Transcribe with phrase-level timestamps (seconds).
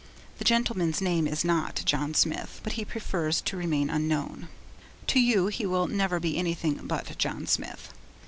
[0.39, 4.47] The gentleman's name is not John Smith, but he prefers to remain unknown.
[5.05, 7.93] To you he will never be anything but John Smith.